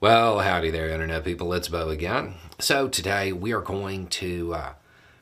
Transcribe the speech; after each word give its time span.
Well, 0.00 0.38
howdy 0.38 0.70
there, 0.70 0.88
Internet 0.90 1.24
people. 1.24 1.52
It's 1.52 1.66
Beau 1.66 1.88
again. 1.88 2.34
So, 2.60 2.86
today 2.86 3.32
we 3.32 3.52
are 3.52 3.60
going 3.60 4.06
to 4.06 4.54
uh, 4.54 4.72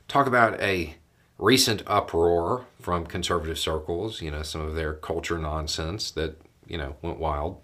talk 0.06 0.26
about 0.26 0.60
a 0.60 0.96
recent 1.38 1.82
uproar 1.86 2.66
from 2.78 3.06
conservative 3.06 3.58
circles, 3.58 4.20
you 4.20 4.30
know, 4.30 4.42
some 4.42 4.60
of 4.60 4.74
their 4.74 4.92
culture 4.92 5.38
nonsense 5.38 6.10
that, 6.10 6.38
you 6.66 6.76
know, 6.76 6.94
went 7.00 7.18
wild. 7.18 7.62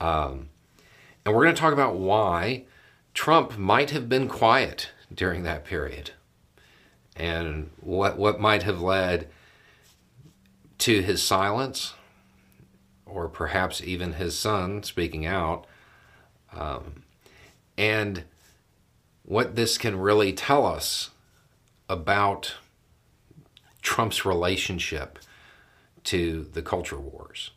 Um, 0.00 0.48
and 1.24 1.32
we're 1.32 1.44
going 1.44 1.54
to 1.54 1.60
talk 1.60 1.72
about 1.72 1.94
why 1.94 2.64
Trump 3.14 3.56
might 3.56 3.90
have 3.90 4.08
been 4.08 4.26
quiet 4.26 4.90
during 5.14 5.44
that 5.44 5.64
period 5.64 6.10
and 7.14 7.70
what, 7.78 8.18
what 8.18 8.40
might 8.40 8.64
have 8.64 8.80
led 8.80 9.28
to 10.78 11.02
his 11.02 11.22
silence 11.22 11.94
or 13.04 13.28
perhaps 13.28 13.80
even 13.80 14.14
his 14.14 14.36
son 14.36 14.82
speaking 14.82 15.24
out 15.24 15.68
um, 16.56 17.02
and 17.76 18.24
what 19.24 19.56
this 19.56 19.76
can 19.76 19.98
really 19.98 20.32
tell 20.32 20.64
us 20.64 21.10
about 21.88 22.54
Trump's 23.82 24.24
relationship 24.24 25.18
to 26.04 26.48
the 26.52 26.62
culture 26.62 26.98
wars. 26.98 27.50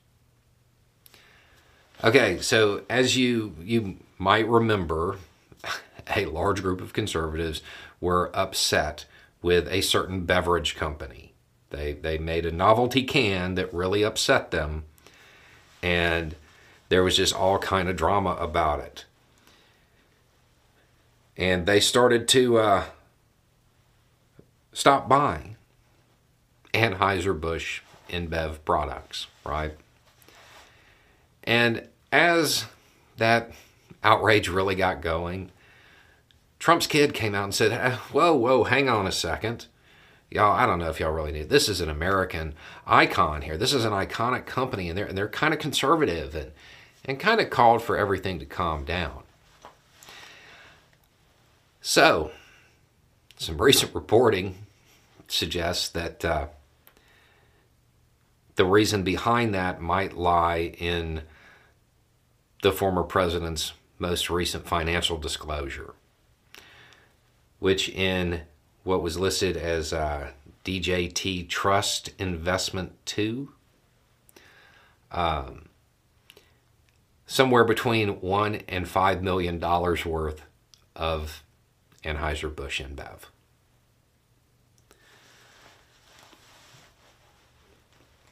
Okay, 2.03 2.39
so 2.39 2.83
as 2.89 3.17
you 3.17 3.55
you 3.61 3.97
might 4.17 4.47
remember, 4.47 5.17
a 6.15 6.25
large 6.25 6.61
group 6.61 6.81
of 6.81 6.93
conservatives 6.93 7.61
were 7.99 8.31
upset 8.33 9.05
with 9.41 9.67
a 9.67 9.81
certain 9.81 10.25
beverage 10.25 10.75
company. 10.75 11.33
They 11.69 11.93
they 11.93 12.17
made 12.17 12.45
a 12.45 12.51
novelty 12.51 13.03
can 13.03 13.55
that 13.55 13.73
really 13.73 14.03
upset 14.03 14.51
them, 14.51 14.85
and 15.83 16.35
there 16.89 17.03
was 17.03 17.15
just 17.15 17.35
all 17.35 17.59
kind 17.59 17.87
of 17.87 17.95
drama 17.95 18.35
about 18.39 18.79
it. 18.79 19.05
And 21.37 21.65
they 21.65 21.79
started 21.79 22.27
to 22.29 22.57
uh, 22.57 22.83
stop 24.73 25.07
buying 25.07 25.55
Anheuser-Busch 26.73 27.81
InBev 28.09 28.57
products, 28.65 29.27
right? 29.45 29.73
And 31.43 31.87
as 32.11 32.65
that 33.17 33.51
outrage 34.03 34.49
really 34.49 34.75
got 34.75 35.01
going, 35.01 35.51
Trump's 36.57 36.87
kid 36.87 37.13
came 37.13 37.35
out 37.35 37.45
and 37.45 37.55
said, 37.55 37.71
uh, 37.71 37.97
Whoa, 38.11 38.35
whoa, 38.35 38.65
hang 38.65 38.89
on 38.89 39.07
a 39.07 39.11
second. 39.11 39.67
Y'all, 40.29 40.51
I 40.51 40.65
don't 40.65 40.77
know 40.77 40.89
if 40.89 40.99
y'all 40.99 41.11
really 41.11 41.31
need 41.31 41.49
this 41.49 41.67
is 41.67 41.81
an 41.81 41.89
American 41.89 42.53
icon 42.85 43.41
here. 43.41 43.57
This 43.57 43.73
is 43.73 43.83
an 43.83 43.93
iconic 43.93 44.45
company, 44.45 44.87
and 44.87 44.95
they're 44.95 45.07
and 45.07 45.17
they're 45.17 45.27
kind 45.27 45.55
of 45.55 45.59
conservative 45.59 46.35
and 46.35 46.51
and 47.05 47.19
kind 47.19 47.39
of 47.41 47.49
called 47.49 47.81
for 47.81 47.97
everything 47.97 48.39
to 48.39 48.45
calm 48.45 48.85
down. 48.85 49.23
So, 51.81 52.31
some 53.37 53.61
recent 53.61 53.95
reporting 53.95 54.55
suggests 55.27 55.87
that 55.89 56.25
uh, 56.25 56.47
the 58.55 58.65
reason 58.65 59.03
behind 59.03 59.53
that 59.55 59.79
might 59.79 60.17
lie 60.17 60.73
in 60.77 61.21
the 62.61 62.71
former 62.71 63.03
president's 63.03 63.73
most 63.97 64.29
recent 64.29 64.67
financial 64.67 65.17
disclosure, 65.17 65.93
which 67.59 67.87
in 67.89 68.41
what 68.83 69.01
was 69.01 69.17
listed 69.17 69.55
as 69.55 69.93
uh, 69.93 70.31
DJT 70.65 71.47
Trust 71.47 72.11
Investment 72.19 72.93
2. 73.05 73.49
Um, 75.11 75.68
somewhere 77.39 77.63
between 77.63 78.19
one 78.19 78.55
and 78.67 78.85
five 78.85 79.23
million 79.23 79.59
dollars 79.59 80.05
worth 80.05 80.41
of 80.93 81.41
Anheuser-Busch 82.03 82.81
InBev. 82.81 83.19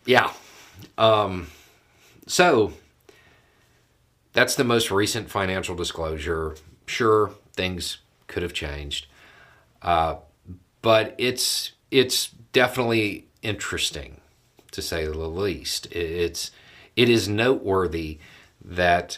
Yeah. 0.06 0.34
Um, 0.97 1.47
so 2.28 2.73
that's 4.34 4.56
the 4.56 4.66
most 4.66 4.91
recent 4.91 5.29
financial 5.29 5.74
disclosure. 5.74 6.57
Sure, 6.85 7.31
things 7.53 8.00
could 8.28 8.44
have 8.44 8.51
changed, 8.51 9.07
uh, 9.84 10.16
but 10.81 11.16
it's 11.18 11.72
it's 11.91 12.28
definitely 12.51 13.29
interesting, 13.41 14.19
to 14.72 14.81
say 14.81 15.06
the 15.06 15.16
least. 15.16 15.85
It's 15.94 16.51
it 16.97 17.07
is 17.07 17.29
noteworthy 17.29 18.19
that 18.67 19.17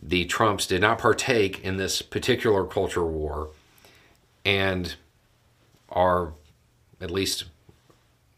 the 0.00 0.24
Trumps 0.26 0.66
did 0.66 0.80
not 0.80 0.98
partake 0.98 1.62
in 1.64 1.76
this 1.76 2.02
particular 2.02 2.64
culture 2.64 3.04
war 3.04 3.50
and 4.44 4.94
are, 5.88 6.34
at 7.00 7.10
least 7.10 7.44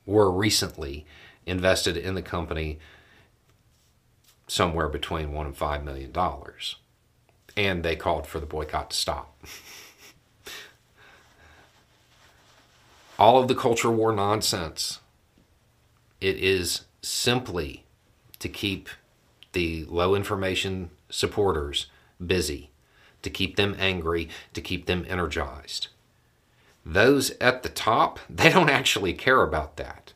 were 0.07 0.31
recently, 0.31 1.05
invested 1.45 1.97
in 1.97 2.15
the 2.15 2.23
company 2.23 2.79
somewhere 4.47 4.89
between 4.89 5.33
one 5.33 5.47
and 5.47 5.57
five 5.57 5.85
million 5.85 6.11
dollars. 6.13 6.77
And 7.57 7.83
they 7.83 7.97
called 7.97 8.27
for 8.27 8.41
the 8.41 8.47
boycott 8.47 8.91
to 8.91 8.97
stop. 8.97 9.37
All 13.19 13.39
of 13.41 13.49
the 13.49 13.55
culture 13.55 13.91
war 13.91 14.13
nonsense, 14.13 15.01
it 16.21 16.37
is 16.37 16.83
simply 17.03 17.85
to 18.39 18.49
keep 18.49 18.89
the 19.59 19.85
low 19.87 20.15
information 20.15 20.89
supporters 21.11 21.87
busy, 22.25 22.71
to 23.23 23.29
keep 23.29 23.57
them 23.57 23.75
angry, 23.77 24.29
to 24.55 24.61
keep 24.61 24.87
them 24.87 25.05
energized. 25.09 25.89
Those 26.87 27.33
at 27.41 27.65
the 27.65 27.69
top, 27.69 28.21
they 28.31 28.51
don't 28.51 28.71
actually 28.71 29.15
care 29.15 29.43
about 29.43 29.77
that. 29.77 30.13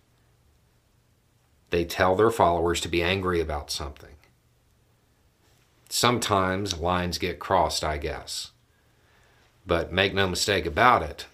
They 1.71 1.85
tell 1.85 2.15
their 2.15 2.31
followers 2.31 2.81
to 2.83 2.89
be 2.89 3.03
angry 3.03 3.41
about 3.41 3.73
something. 3.73 4.15
Sometimes 5.89 6.79
lines 6.79 7.19
get 7.19 7.41
crossed, 7.41 7.83
I 7.83 7.97
guess. 7.97 8.53
But 9.67 9.93
make 9.93 10.15
no 10.15 10.29
mistake 10.29 10.67
about 10.67 11.03
it, 11.03 11.27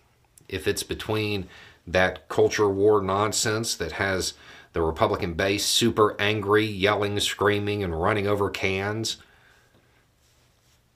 if 0.48 0.66
it's 0.66 0.82
between 0.82 1.46
that 1.86 2.26
culture 2.30 2.70
war 2.70 3.02
nonsense 3.02 3.74
that 3.74 3.92
has 3.92 4.32
the 4.72 4.82
Republican 4.82 5.34
base 5.34 5.64
super 5.64 6.14
angry, 6.20 6.64
yelling, 6.64 7.18
screaming, 7.20 7.82
and 7.82 8.00
running 8.00 8.26
over 8.26 8.50
cans. 8.50 9.16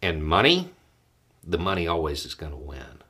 And 0.01 0.25
money, 0.25 0.71
the 1.43 1.59
money 1.59 1.87
always 1.87 2.25
is 2.25 2.35
going 2.35 2.53
to 2.53 2.59
win. 2.59 3.03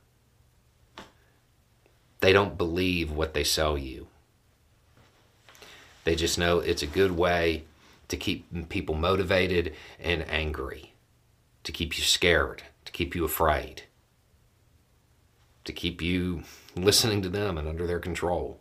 They 2.21 2.33
don't 2.33 2.57
believe 2.57 3.11
what 3.11 3.35
they 3.35 3.45
sell 3.45 3.77
you. 3.77 4.07
They 6.05 6.15
just 6.15 6.39
know 6.39 6.59
it's 6.59 6.83
a 6.83 6.87
good 6.87 7.13
way 7.13 7.65
to 8.09 8.17
keep 8.17 8.69
people 8.69 8.95
motivated 8.95 9.75
and 9.99 10.29
angry, 10.29 10.95
to 11.65 11.73
keep 11.73 11.97
you 11.97 12.05
scared, 12.05 12.63
to 12.85 12.93
keep 12.93 13.15
you 13.15 13.25
afraid, 13.25 13.85
to 15.65 15.73
keep 15.73 16.03
you 16.03 16.43
listening 16.77 17.23
to 17.23 17.29
them 17.29 17.57
and 17.57 17.69
under 17.69 17.87
their 17.87 18.01
control. 18.01 18.61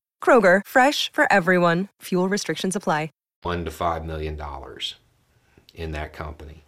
Kroger, 0.23 0.61
fresh 0.65 1.11
for 1.11 1.25
everyone. 1.33 1.89
Fuel 2.03 2.29
restrictions 2.29 2.75
apply. 2.75 3.09
One 3.43 3.65
to 3.65 3.71
five 3.71 4.05
million 4.05 4.35
dollars 4.35 4.95
in 5.73 5.91
that 5.93 6.13
company. 6.13 6.63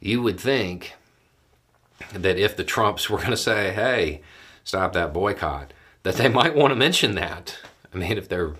You 0.00 0.22
would 0.22 0.40
think 0.40 0.94
that 2.12 2.36
if 2.36 2.56
the 2.56 2.64
Trumps 2.64 3.08
were 3.08 3.18
going 3.18 3.30
to 3.30 3.36
say, 3.36 3.72
hey, 3.72 4.22
stop 4.64 4.92
that 4.94 5.12
boycott, 5.12 5.72
that 6.02 6.16
they 6.16 6.28
might 6.28 6.56
want 6.56 6.72
to 6.72 6.76
mention 6.76 7.14
that. 7.14 7.58
I 7.92 7.98
mean, 7.98 8.18
if 8.18 8.28
they're 8.28 8.54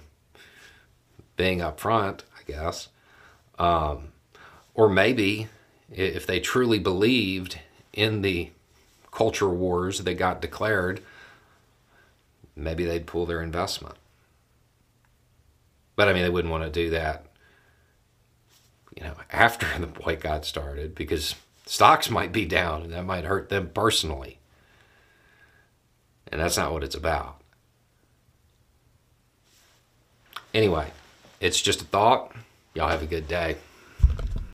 being 1.36 1.58
upfront, 1.58 2.20
I 2.38 2.42
guess. 2.46 2.88
Um, 3.58 4.12
or 4.74 4.88
maybe 4.88 5.48
if 5.90 6.24
they 6.24 6.38
truly 6.38 6.78
believed 6.78 7.58
in 7.92 8.22
the 8.22 8.50
culture 9.10 9.48
wars 9.48 9.98
that 10.00 10.14
got 10.14 10.40
declared, 10.40 11.02
maybe 12.54 12.84
they'd 12.84 13.06
pull 13.06 13.26
their 13.26 13.42
investment. 13.42 13.96
But 15.96 16.08
I 16.08 16.12
mean, 16.12 16.22
they 16.22 16.30
wouldn't 16.30 16.52
want 16.52 16.64
to 16.64 16.70
do 16.70 16.90
that 16.90 17.26
you 18.96 19.02
know, 19.02 19.14
after 19.32 19.66
the 19.78 19.86
boycott 19.86 20.44
started 20.44 20.94
because 20.94 21.34
stocks 21.66 22.10
might 22.10 22.32
be 22.32 22.44
down 22.44 22.82
and 22.82 22.92
that 22.92 23.04
might 23.04 23.24
hurt 23.24 23.48
them 23.48 23.70
personally. 23.74 24.38
And 26.30 26.40
that's 26.40 26.56
not 26.56 26.72
what 26.72 26.84
it's 26.84 26.94
about. 26.94 27.40
Anyway, 30.52 30.90
it's 31.40 31.60
just 31.60 31.82
a 31.82 31.84
thought. 31.84 32.34
Y'all 32.74 32.88
have 32.88 33.02
a 33.02 33.06
good 33.06 33.28
day. 33.28 33.56